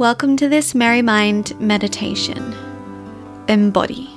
Welcome 0.00 0.38
to 0.38 0.48
this 0.48 0.74
Merry 0.74 1.02
Mind 1.02 1.60
meditation. 1.60 2.54
Embody. 3.48 4.08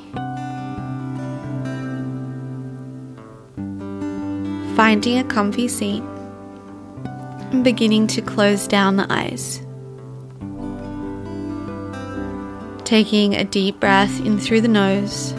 Finding 4.77 5.17
a 5.19 5.25
comfy 5.27 5.67
seat 5.67 6.01
and 7.51 7.65
beginning 7.65 8.07
to 8.07 8.21
close 8.21 8.65
down 8.65 8.95
the 8.95 9.07
eyes. 9.09 9.59
Taking 12.85 13.35
a 13.35 13.43
deep 13.43 13.81
breath 13.81 14.21
in 14.21 14.39
through 14.39 14.61
the 14.61 14.69
nose 14.69 15.31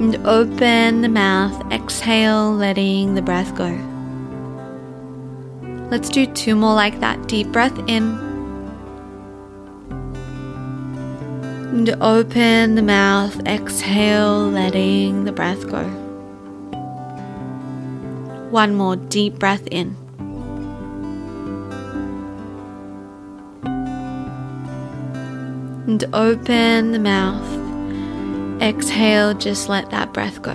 and 0.00 0.16
open 0.26 1.02
the 1.02 1.08
mouth, 1.08 1.72
exhale, 1.72 2.52
letting 2.52 3.14
the 3.14 3.22
breath 3.22 3.54
go. 3.54 3.78
Let's 5.90 6.10
do 6.10 6.26
two 6.26 6.54
more 6.54 6.74
like 6.74 7.00
that. 7.00 7.28
Deep 7.28 7.50
breath 7.50 7.78
in. 7.88 8.26
And 11.70 11.88
open 12.02 12.74
the 12.74 12.82
mouth, 12.82 13.40
exhale, 13.46 14.50
letting 14.50 15.24
the 15.24 15.32
breath 15.32 15.66
go. 15.70 15.84
One 18.50 18.74
more 18.74 18.96
deep 18.96 19.38
breath 19.38 19.66
in. 19.70 19.96
And 25.86 26.04
open 26.12 26.92
the 26.92 26.98
mouth. 26.98 28.62
Exhale, 28.62 29.32
just 29.34 29.68
let 29.70 29.88
that 29.90 30.12
breath 30.12 30.42
go. 30.42 30.52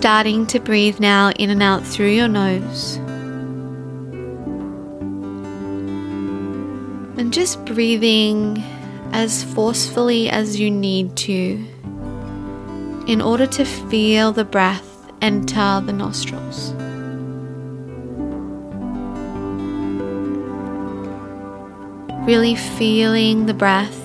Starting 0.00 0.46
to 0.46 0.58
breathe 0.58 0.98
now 0.98 1.30
in 1.32 1.50
and 1.50 1.62
out 1.62 1.84
through 1.86 2.08
your 2.08 2.26
nose. 2.26 2.96
And 7.18 7.30
just 7.34 7.62
breathing 7.66 8.64
as 9.12 9.44
forcefully 9.44 10.30
as 10.30 10.58
you 10.58 10.70
need 10.70 11.14
to 11.18 11.62
in 13.06 13.20
order 13.20 13.46
to 13.48 13.66
feel 13.66 14.32
the 14.32 14.42
breath 14.42 15.06
enter 15.20 15.82
the 15.84 15.92
nostrils. 15.92 16.72
Really 22.26 22.54
feeling 22.54 23.44
the 23.44 23.52
breath 23.52 24.00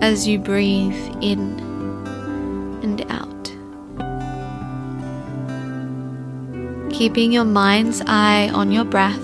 as 0.00 0.26
you 0.26 0.40
breathe 0.40 0.98
in 1.20 1.67
Keeping 6.98 7.30
your 7.30 7.44
mind's 7.44 8.02
eye 8.06 8.50
on 8.52 8.72
your 8.72 8.84
breath. 8.84 9.22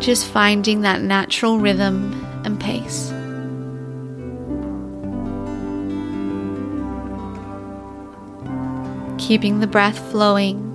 Just 0.00 0.26
finding 0.26 0.80
that 0.80 1.02
natural 1.02 1.58
rhythm 1.58 2.14
and 2.46 2.58
pace. 2.58 3.10
Keeping 9.18 9.60
the 9.60 9.66
breath 9.66 9.98
flowing 10.10 10.68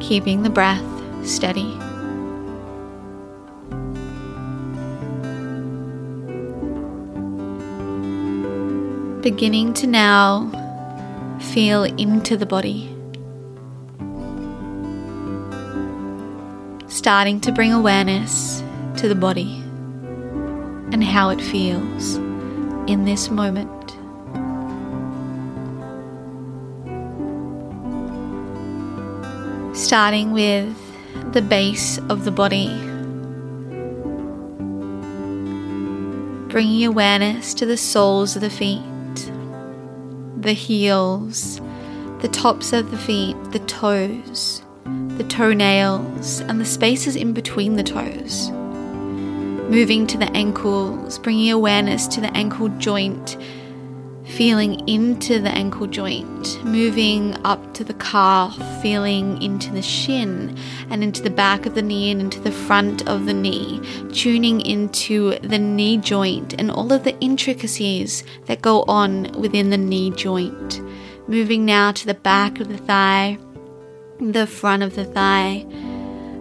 keeping 0.00 0.42
the 0.42 0.50
breath 0.50 0.82
steady. 1.24 1.78
Beginning 9.22 9.74
to 9.74 9.86
now 9.86 10.50
feel 11.52 11.84
into 11.84 12.36
the 12.36 12.46
body. 12.46 12.88
Starting 16.88 17.40
to 17.40 17.52
bring 17.52 17.72
awareness 17.72 18.62
to 18.96 19.08
the 19.08 19.14
body 19.14 19.62
and 20.92 21.04
how 21.04 21.30
it 21.30 21.40
feels 21.40 22.16
in 22.86 23.04
this 23.04 23.30
moment. 23.30 23.80
starting 29.80 30.30
with 30.30 30.76
the 31.32 31.42
base 31.42 31.98
of 32.10 32.24
the 32.24 32.30
body. 32.30 32.68
Bringing 36.48 36.84
awareness 36.84 37.54
to 37.54 37.66
the 37.66 37.76
soles 37.76 38.36
of 38.36 38.42
the 38.42 38.50
feet, 38.50 38.82
the 40.42 40.52
heels, 40.52 41.60
the 42.20 42.28
tops 42.28 42.72
of 42.72 42.90
the 42.90 42.98
feet, 42.98 43.36
the 43.52 43.58
toes, 43.60 44.62
the 44.84 45.24
toenails, 45.24 46.40
and 46.40 46.60
the 46.60 46.64
spaces 46.64 47.16
in 47.16 47.32
between 47.32 47.76
the 47.76 47.82
toes. 47.82 48.50
Moving 48.50 50.06
to 50.08 50.18
the 50.18 50.30
ankles, 50.32 51.18
bringing 51.18 51.50
awareness 51.50 52.06
to 52.08 52.20
the 52.20 52.34
ankle 52.36 52.68
joint 52.78 53.36
feeling 54.24 54.88
into 54.88 55.38
the 55.38 55.50
ankle 55.50 55.86
joint, 55.86 56.62
moving 56.64 57.36
up 57.44 57.74
to 57.74 57.84
the 57.84 57.94
calf, 57.94 58.56
feeling 58.82 59.40
into 59.42 59.70
the 59.72 59.82
shin 59.82 60.56
and 60.90 61.02
into 61.02 61.22
the 61.22 61.30
back 61.30 61.66
of 61.66 61.74
the 61.74 61.82
knee 61.82 62.10
and 62.10 62.20
into 62.20 62.40
the 62.40 62.52
front 62.52 63.06
of 63.08 63.26
the 63.26 63.34
knee, 63.34 63.80
tuning 64.12 64.60
into 64.60 65.38
the 65.40 65.58
knee 65.58 65.96
joint 65.96 66.54
and 66.58 66.70
all 66.70 66.92
of 66.92 67.04
the 67.04 67.18
intricacies 67.20 68.24
that 68.46 68.62
go 68.62 68.82
on 68.82 69.30
within 69.32 69.70
the 69.70 69.78
knee 69.78 70.10
joint. 70.10 70.80
Moving 71.28 71.64
now 71.64 71.92
to 71.92 72.06
the 72.06 72.14
back 72.14 72.60
of 72.60 72.68
the 72.68 72.78
thigh, 72.78 73.38
the 74.20 74.46
front 74.46 74.82
of 74.82 74.94
the 74.94 75.04
thigh 75.04 75.66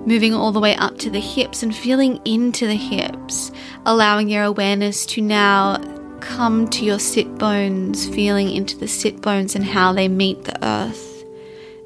moving 0.05 0.33
all 0.33 0.51
the 0.51 0.59
way 0.59 0.75
up 0.75 0.97
to 0.97 1.09
the 1.09 1.19
hips 1.19 1.61
and 1.61 1.75
feeling 1.75 2.19
into 2.25 2.65
the 2.65 2.75
hips, 2.75 3.51
allowing 3.85 4.29
your 4.29 4.43
awareness 4.43 5.05
to 5.05 5.21
now 5.21 5.77
come 6.21 6.67
to 6.69 6.85
your 6.85 6.99
sit 6.99 7.37
bones, 7.37 8.07
feeling 8.07 8.49
into 8.49 8.77
the 8.77 8.87
sit 8.87 9.21
bones 9.21 9.55
and 9.55 9.65
how 9.65 9.93
they 9.93 10.07
meet 10.07 10.43
the 10.43 10.65
earth. 10.65 11.23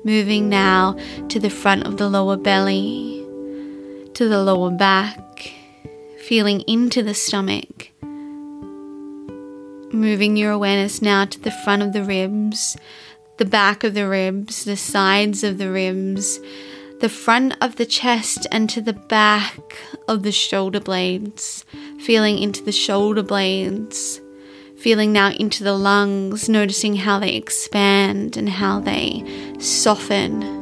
Moving 0.04 0.50
now 0.50 0.98
to 1.30 1.40
the 1.40 1.50
front 1.50 1.88
of 1.88 1.98
the 1.98 2.10
lower 2.10 2.36
belly, 2.36 3.25
to 4.13 4.28
the 4.28 4.44
lower 4.44 4.72
back, 4.72 5.54
feeling 6.19 6.62
into 6.62 7.02
the 7.04 7.13
stomach. 7.13 7.90
Moving 9.94 10.36
your 10.36 10.52
awareness 10.52 11.02
now 11.02 11.25
to 11.25 11.40
the 11.40 11.52
front 11.63 11.84
of 11.84 11.94
the 11.94 12.04
ribs, 12.04 12.75
the 13.38 13.46
back 13.46 13.84
of 13.84 13.94
the 13.94 14.07
ribs, 14.07 14.66
the 14.66 14.75
sides 14.75 15.44
of 15.44 15.57
the 15.57 15.72
ribs, 15.72 16.40
the 17.00 17.10
front 17.10 17.56
of 17.62 17.75
the 17.75 17.86
chest, 17.86 18.48
and 18.52 18.69
to 18.69 18.81
the 18.81 18.94
back 18.94 19.78
of 20.07 20.24
the 20.24 20.31
shoulder 20.31 20.80
blades. 20.80 21.66
Feeling 22.00 22.38
into 22.38 22.63
the 22.63 22.72
shoulder 22.72 23.24
blades, 23.24 24.19
feeling 24.83 25.13
now 25.13 25.31
into 25.31 25.63
the 25.63 25.74
lungs, 25.74 26.50
noticing 26.50 26.94
how 26.94 27.18
they 27.18 27.35
expand 27.35 28.35
and 28.35 28.50
how 28.50 28.81
they 28.81 29.24
soften. 29.57 30.59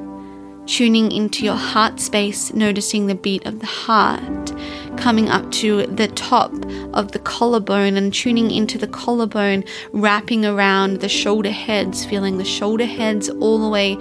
Tuning 0.68 1.12
into 1.12 1.44
your 1.44 1.56
heart 1.56 2.00
space, 2.00 2.53
noticing 2.53 3.07
the 3.07 3.15
beat 3.15 3.44
of 3.47 3.59
the 3.62 3.65
heart, 3.65 4.53
coming 4.95 5.27
up 5.27 5.51
to 5.51 5.88
the 5.88 6.07
top 6.09 6.53
of 6.94 7.13
the 7.13 7.19
collarbone 7.19 7.97
and 7.97 8.13
tuning 8.13 8.51
into 8.51 8.77
the 8.77 8.88
collarbone, 8.88 9.63
wrapping 9.91 10.45
around 10.45 11.00
the 11.00 11.09
shoulder 11.09 11.50
heads, 11.50 12.06
feeling 12.06 12.38
the 12.38 12.45
shoulder 12.45 12.85
heads 12.85 13.27
all 13.27 13.57
the 13.57 13.69
way 13.69 13.97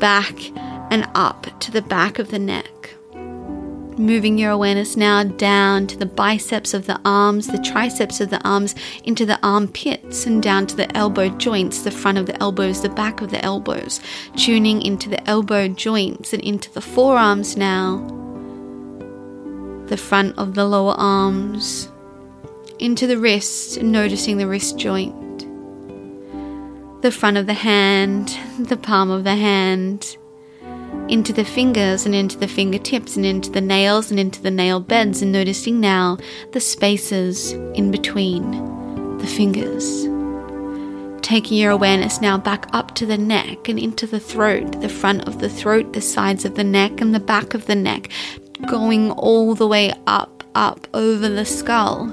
back 0.00 0.34
and 0.90 1.08
up 1.14 1.46
to 1.60 1.70
the 1.70 1.82
back 1.82 2.18
of 2.18 2.32
the 2.32 2.40
neck. 2.40 2.79
Moving 3.98 4.38
your 4.38 4.50
awareness 4.50 4.96
now 4.96 5.24
down 5.24 5.86
to 5.88 5.96
the 5.96 6.06
biceps 6.06 6.74
of 6.74 6.86
the 6.86 7.00
arms, 7.04 7.48
the 7.48 7.58
triceps 7.58 8.20
of 8.20 8.30
the 8.30 8.40
arms, 8.46 8.74
into 9.04 9.26
the 9.26 9.38
armpits, 9.42 10.26
and 10.26 10.42
down 10.42 10.66
to 10.68 10.76
the 10.76 10.96
elbow 10.96 11.28
joints, 11.28 11.82
the 11.82 11.90
front 11.90 12.16
of 12.16 12.26
the 12.26 12.40
elbows, 12.40 12.82
the 12.82 12.88
back 12.88 13.20
of 13.20 13.30
the 13.30 13.44
elbows. 13.44 14.00
Tuning 14.36 14.80
into 14.82 15.08
the 15.08 15.28
elbow 15.28 15.68
joints 15.68 16.32
and 16.32 16.42
into 16.42 16.72
the 16.72 16.80
forearms 16.80 17.56
now, 17.56 17.98
the 19.86 19.96
front 19.96 20.38
of 20.38 20.54
the 20.54 20.64
lower 20.64 20.94
arms, 20.94 21.88
into 22.78 23.06
the 23.06 23.18
wrists, 23.18 23.76
noticing 23.78 24.38
the 24.38 24.46
wrist 24.46 24.78
joint, 24.78 25.46
the 27.02 27.10
front 27.10 27.36
of 27.36 27.46
the 27.46 27.54
hand, 27.54 28.38
the 28.58 28.76
palm 28.76 29.10
of 29.10 29.24
the 29.24 29.36
hand 29.36 30.16
into 31.10 31.32
the 31.32 31.44
fingers 31.44 32.06
and 32.06 32.14
into 32.14 32.38
the 32.38 32.46
fingertips 32.46 33.16
and 33.16 33.26
into 33.26 33.50
the 33.50 33.60
nails 33.60 34.10
and 34.10 34.20
into 34.20 34.40
the 34.40 34.50
nail 34.50 34.78
beds, 34.78 35.22
and 35.22 35.32
noticing 35.32 35.80
now 35.80 36.16
the 36.52 36.60
spaces 36.60 37.52
in 37.74 37.90
between 37.90 39.18
the 39.18 39.26
fingers. 39.26 40.04
Taking 41.20 41.58
your 41.58 41.72
awareness 41.72 42.20
now 42.20 42.38
back 42.38 42.66
up 42.72 42.94
to 42.94 43.06
the 43.06 43.18
neck 43.18 43.68
and 43.68 43.78
into 43.78 44.06
the 44.06 44.20
throat, 44.20 44.80
the 44.80 44.88
front 44.88 45.26
of 45.26 45.40
the 45.40 45.48
throat, 45.48 45.92
the 45.92 46.00
sides 46.00 46.44
of 46.44 46.54
the 46.54 46.64
neck, 46.64 47.00
and 47.00 47.14
the 47.14 47.20
back 47.20 47.54
of 47.54 47.66
the 47.66 47.74
neck, 47.74 48.10
going 48.68 49.10
all 49.10 49.54
the 49.54 49.66
way 49.66 49.92
up, 50.06 50.44
up 50.54 50.86
over 50.94 51.28
the 51.28 51.44
skull, 51.44 52.10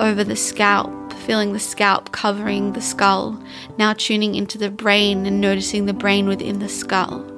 over 0.00 0.22
the 0.22 0.36
scalp, 0.36 1.12
feeling 1.12 1.52
the 1.52 1.58
scalp 1.58 2.12
covering 2.12 2.72
the 2.72 2.80
skull, 2.80 3.42
now 3.78 3.92
tuning 3.92 4.36
into 4.36 4.58
the 4.58 4.70
brain 4.70 5.26
and 5.26 5.40
noticing 5.40 5.86
the 5.86 5.92
brain 5.92 6.28
within 6.28 6.60
the 6.60 6.68
skull 6.68 7.35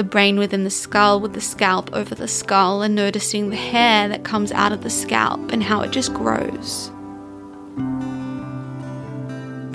the 0.00 0.04
brain 0.04 0.38
within 0.38 0.64
the 0.64 0.70
skull 0.70 1.20
with 1.20 1.34
the 1.34 1.40
scalp 1.42 1.92
over 1.92 2.14
the 2.14 2.26
skull 2.26 2.80
and 2.80 2.94
noticing 2.94 3.50
the 3.50 3.56
hair 3.56 4.08
that 4.08 4.24
comes 4.24 4.50
out 4.50 4.72
of 4.72 4.82
the 4.82 4.88
scalp 4.88 5.52
and 5.52 5.62
how 5.62 5.82
it 5.82 5.90
just 5.90 6.14
grows. 6.14 6.90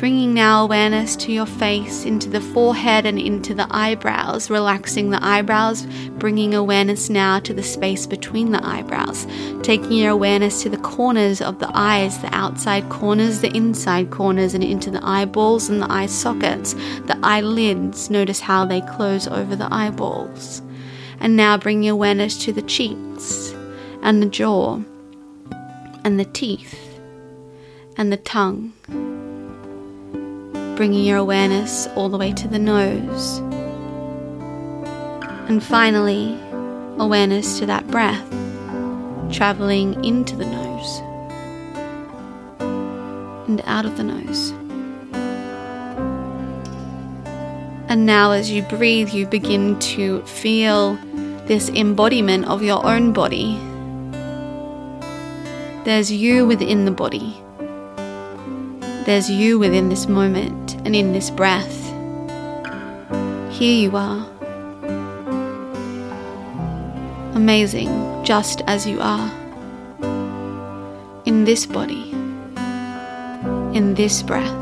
Bringing 0.06 0.36
now 0.36 0.64
awareness 0.64 1.16
to 1.16 1.32
your 1.32 1.48
face, 1.48 2.06
into 2.06 2.30
the 2.30 2.40
forehead 2.40 3.08
and 3.08 3.18
into 3.18 3.56
the 3.56 3.66
eyebrows, 3.72 4.52
relaxing 4.52 5.10
the 5.10 5.26
eyebrows, 5.26 5.88
bringing 6.20 6.54
awareness 6.54 7.10
now 7.10 7.40
to 7.40 7.56
the 7.56 7.64
space 7.64 8.06
between 8.06 8.52
the 8.52 8.64
eyebrows, 8.64 9.26
taking 9.64 9.94
your 9.94 10.12
awareness 10.12 10.62
to 10.62 10.70
the 10.70 10.78
corners 10.78 11.42
of 11.42 11.58
the 11.58 11.72
eyes, 11.74 12.20
the 12.20 12.32
outside 12.36 12.88
corners, 12.88 13.42
the 13.42 13.50
inside 13.58 14.12
corners, 14.12 14.54
and 14.54 14.64
into 14.64 14.92
the 14.92 15.04
eyeballs 15.04 15.70
and 15.70 15.82
the 15.82 15.92
eye 15.92 16.06
sockets, 16.06 16.74
the 17.08 17.18
eyelids. 17.24 18.12
Notice 18.12 18.42
how 18.42 18.64
they 18.64 18.82
close 18.82 19.28
over 19.28 19.56
the 19.56 19.74
eyeballs. 19.74 20.62
And 21.20 21.36
now 21.36 21.58
bringing 21.58 21.90
awareness 21.90 22.38
to 22.46 22.54
the 22.54 22.62
cheeks 22.62 23.56
and 24.04 24.22
the 24.22 24.30
jaw 24.30 24.82
and 26.04 26.20
the 26.20 26.26
teeth 26.26 27.02
and 27.98 28.12
the 28.12 28.18
tongue 28.18 28.72
bringing 30.76 31.06
your 31.06 31.18
awareness 31.18 31.88
all 31.96 32.10
the 32.10 32.18
way 32.18 32.34
to 32.34 32.48
the 32.48 32.60
nose. 32.60 33.38
And 35.48 35.64
finally, 35.64 36.38
awareness 36.98 37.60
to 37.60 37.66
that 37.66 37.88
breath 37.88 38.30
traveling 39.32 40.04
into 40.04 40.36
the 40.36 40.46
nose 40.46 41.00
and 43.48 43.62
out 43.66 43.86
of 43.86 43.98
the 43.98 44.04
nose. 44.04 44.52
And 47.88 48.06
now, 48.06 48.32
as 48.32 48.50
you 48.50 48.64
breathe, 48.64 49.10
you 49.10 49.28
begin 49.28 49.78
to 49.80 50.22
feel 50.24 50.96
this 51.46 51.70
embodiment 51.70 52.46
of 52.46 52.64
your 52.64 52.84
own 52.86 53.14
body. 53.14 53.60
There's 55.86 56.12
you 56.12 56.48
within 56.48 56.86
the 56.86 56.92
body. 56.92 57.40
There's 59.06 59.30
you 59.30 59.60
within 59.60 59.90
this 59.90 60.08
moment 60.08 60.65
and 60.86 60.96
in 60.96 61.12
this 61.12 61.30
breath. 61.30 61.84
Here 63.52 63.74
you 63.74 63.98
are. 63.98 64.30
Amazing, 67.34 68.24
just 68.24 68.62
as 68.68 68.86
you 68.86 69.00
are. 69.02 69.32
In 71.26 71.44
this 71.44 71.66
body. 71.66 72.12
In 73.74 73.96
this 73.96 74.22
breath. 74.22 74.54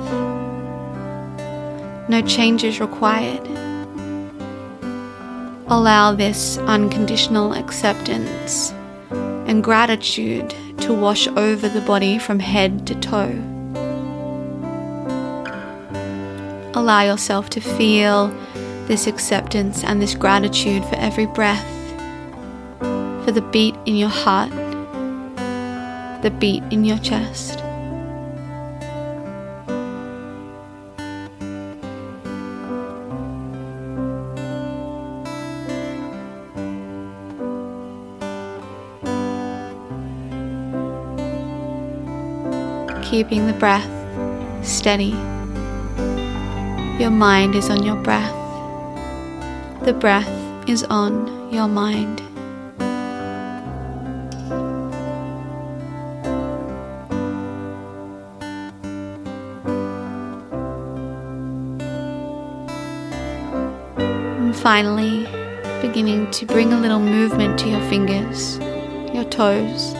No 2.10 2.22
changes 2.26 2.80
required. 2.80 3.46
Allow 5.68 6.14
this 6.16 6.58
unconditional 6.60 7.54
acceptance 7.54 8.72
and 9.12 9.64
gratitude 9.64 10.56
to 10.78 10.94
wash 10.94 11.28
over 11.28 11.68
the 11.68 11.82
body 11.82 12.18
from 12.18 12.40
head 12.40 12.88
to 12.88 12.96
toe. 12.96 13.53
Allow 16.76 17.02
yourself 17.02 17.50
to 17.52 17.62
feel 17.62 18.28
this 18.88 19.06
acceptance 19.06 19.84
and 19.84 20.02
this 20.02 20.16
gratitude 20.16 20.84
for 20.86 20.96
every 20.96 21.28
breath, 21.28 21.64
for 23.24 23.32
the 23.32 23.48
beat 23.52 23.76
in 23.86 23.96
your 23.96 24.10
heart, 24.10 24.50
the 26.24 26.32
beat 26.40 26.64
in 26.72 26.84
your 26.84 26.98
chest. 26.98 27.60
Keeping 43.04 43.46
the 43.46 43.54
breath 43.60 43.88
steady. 44.66 45.14
Your 47.00 47.10
mind 47.10 47.56
is 47.56 47.72
on 47.72 47.82
your 47.82 47.96
breath. 47.96 48.32
The 49.84 49.94
breath 49.94 50.30
is 50.70 50.84
on 50.84 51.52
your 51.52 51.68
mind. 51.68 52.22
And 63.98 64.56
finally, 64.56 65.24
beginning 65.82 66.30
to 66.30 66.46
bring 66.46 66.74
a 66.74 66.80
little 66.80 67.00
movement 67.00 67.58
to 67.62 67.70
your 67.70 67.82
fingers, 67.90 68.60
your 69.12 69.26
toes, 69.26 69.96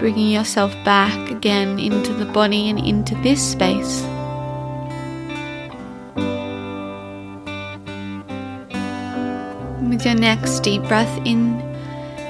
bringing 0.00 0.30
yourself 0.30 0.72
back 0.86 1.30
again 1.30 1.78
into 1.78 2.14
the 2.14 2.24
body 2.32 2.70
and 2.70 2.78
into 2.78 3.14
this 3.16 3.42
space 3.46 4.02
your 10.04 10.14
next 10.14 10.60
deep 10.60 10.82
breath 10.82 11.20
in, 11.24 11.58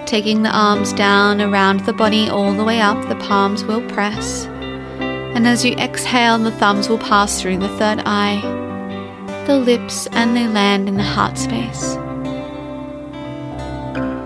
taking 0.07 0.43
the 0.43 0.51
arms 0.51 0.93
down 0.93 1.41
around 1.41 1.81
the 1.81 1.93
body 1.93 2.29
all 2.29 2.53
the 2.53 2.65
way 2.65 2.81
up, 2.81 3.09
the 3.09 3.17
palms 3.17 3.65
will 3.65 3.87
press. 3.91 4.47
And 5.35 5.47
as 5.47 5.65
you 5.65 5.75
exhale, 5.75 6.39
the 6.39 6.53
thumbs 6.53 6.89
will 6.89 6.99
pass 6.99 7.41
through 7.41 7.59
the 7.59 7.77
third 7.77 8.01
eye, 8.07 8.41
the 9.47 9.59
lips, 9.59 10.07
and 10.13 10.37
they 10.37 10.47
land 10.47 10.89
in 10.89 10.97
the 10.97 11.03
heart 11.03 11.37
space. 11.37 11.97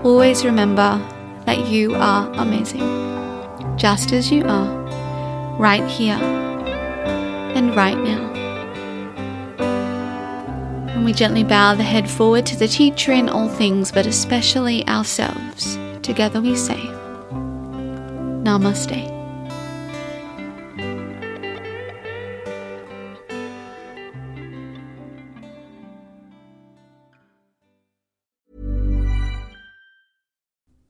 Always 0.05 0.45
remember 0.45 1.01
that 1.45 1.67
you 1.67 1.95
are 1.95 2.31
amazing, 2.33 3.77
just 3.77 4.11
as 4.11 4.31
you 4.31 4.45
are, 4.45 5.57
right 5.57 5.85
here 5.87 6.19
and 7.55 7.75
right 7.75 7.97
now 7.97 8.38
and 10.99 11.05
we 11.05 11.13
gently 11.13 11.45
bow 11.45 11.73
the 11.75 11.83
head 11.83 12.09
forward 12.09 12.45
to 12.45 12.57
the 12.57 12.67
teacher 12.67 13.13
in 13.13 13.29
all 13.29 13.47
things, 13.47 13.89
but 13.89 14.05
especially 14.05 14.85
ourselves. 14.85 15.77
Together 16.01 16.41
we 16.41 16.57
say, 16.57 16.75
Namaste. 18.43 19.07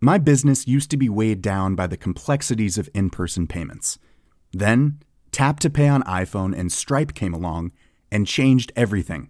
My 0.01 0.17
business 0.17 0.67
used 0.67 0.89
to 0.89 0.97
be 0.97 1.07
weighed 1.07 1.43
down 1.43 1.75
by 1.75 1.85
the 1.85 1.97
complexities 1.97 2.79
of 2.79 2.89
in 2.95 3.11
person 3.11 3.45
payments. 3.45 3.99
Then, 4.51 5.03
Tap 5.31 5.59
to 5.59 5.69
Pay 5.69 5.87
on 5.87 6.01
iPhone 6.01 6.57
and 6.57 6.71
Stripe 6.71 7.13
came 7.13 7.35
along 7.35 7.73
and 8.11 8.25
changed 8.25 8.71
everything. 8.75 9.29